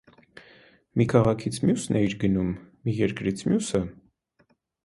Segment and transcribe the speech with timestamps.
[1.01, 2.49] -Մի քաղաքից մյո՞ւսն էիր գնում,
[2.89, 3.83] մի երկրից մյո՞ւսը: